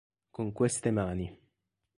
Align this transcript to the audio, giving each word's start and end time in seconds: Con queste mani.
Con 0.35 0.47
queste 0.57 0.89
mani. 0.89 1.27